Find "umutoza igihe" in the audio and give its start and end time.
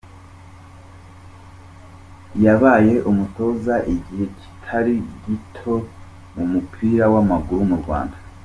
3.09-4.25